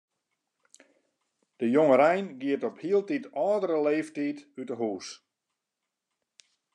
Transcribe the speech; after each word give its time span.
De 1.61 1.67
jongerein 1.75 2.25
giet 2.41 2.65
op 2.69 2.77
hieltyd 2.83 3.25
âldere 3.47 3.77
leeftiid 3.87 4.39
út 4.61 4.69
'e 4.71 4.77
hûs. 4.81 5.07